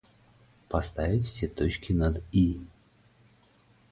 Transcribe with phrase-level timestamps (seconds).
[0.67, 2.59] Поставить все точки над «и».